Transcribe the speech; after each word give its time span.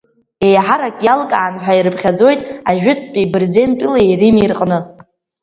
Еиҳарак 0.47 0.97
иалкаан 1.05 1.55
ҳәа 1.63 1.73
ирыԥхьаӡоит 1.77 2.41
ажәытәтәи 2.69 3.29
Бырзентәылеи 3.31 4.09
Рими 4.19 4.49
рҟны. 4.51 4.79